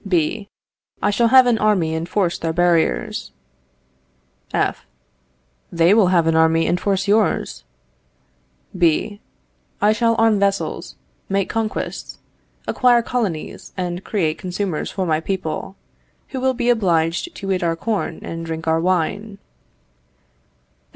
B. 0.07 0.49
I 0.99 1.11
shall 1.11 1.27
have 1.27 1.45
an 1.45 1.59
army 1.59 1.93
and 1.93 2.09
force 2.09 2.39
their 2.39 2.53
barriers. 2.53 3.31
F. 4.51 4.87
They 5.71 5.93
will 5.93 6.07
have 6.07 6.25
an 6.25 6.35
army 6.35 6.65
and 6.65 6.79
force 6.81 7.07
yours. 7.07 7.65
B. 8.75 9.21
I 9.79 9.93
shall 9.93 10.15
arm 10.17 10.39
vessels, 10.39 10.95
make 11.29 11.49
conquests, 11.49 12.17
acquire 12.65 13.03
colonies, 13.03 13.73
and 13.77 14.03
create 14.03 14.39
consumers 14.39 14.89
for 14.89 15.05
my 15.05 15.19
people, 15.19 15.75
who 16.29 16.39
will 16.41 16.55
be 16.55 16.71
obliged 16.71 17.35
to 17.35 17.51
eat 17.51 17.61
our 17.61 17.75
corn 17.75 18.21
and 18.23 18.43
drink 18.43 18.67
our 18.67 18.79
wine. 18.81 19.37